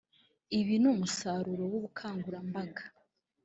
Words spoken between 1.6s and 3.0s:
w’ubukangurambaga